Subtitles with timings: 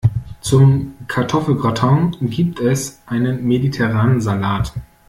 [0.39, 4.73] Zum Kartoffelgratin gibt es einen mediterranen Salat.